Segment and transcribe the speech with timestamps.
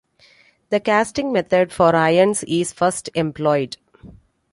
[0.71, 3.77] The casting method for irons is first employed.